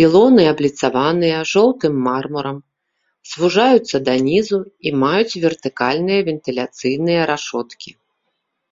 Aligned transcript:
Пілоны 0.00 0.42
абліцаваныя 0.50 1.38
жоўтым 1.52 1.94
мармурам, 2.08 2.58
звужаюцца 3.30 3.96
да 4.10 4.14
нізу 4.28 4.58
і 4.90 4.92
маюць 5.02 5.38
вертыкальныя 5.46 6.20
вентыляцыйныя 6.30 7.20
рашоткі. 7.32 7.90